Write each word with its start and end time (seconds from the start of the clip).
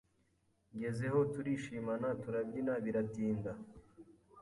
ngezeho 0.75 1.19
turishimana 1.33 2.07
turabyina 2.23 2.73
biratinda 2.83 3.51